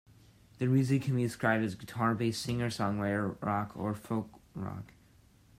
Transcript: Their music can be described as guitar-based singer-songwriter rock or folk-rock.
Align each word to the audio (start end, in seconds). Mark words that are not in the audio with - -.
Their 0.57 0.67
music 0.69 1.03
can 1.03 1.15
be 1.15 1.21
described 1.21 1.63
as 1.63 1.75
guitar-based 1.75 2.41
singer-songwriter 2.41 3.39
rock 3.39 3.77
or 3.77 3.93
folk-rock. 3.93 4.93